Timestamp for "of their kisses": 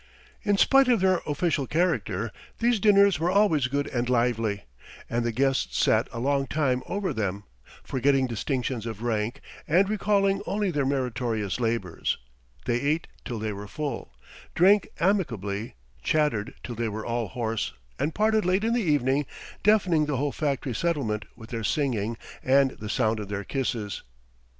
23.19-24.01